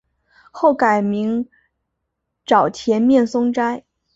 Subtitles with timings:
[0.51, 1.47] 后改名
[2.43, 3.85] 沼田面松斋。